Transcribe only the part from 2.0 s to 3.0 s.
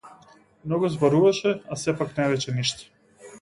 не рече ништо.